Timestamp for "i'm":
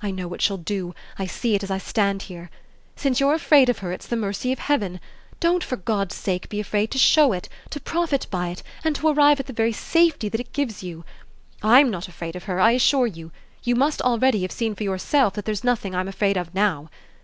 11.60-11.90, 15.92-16.06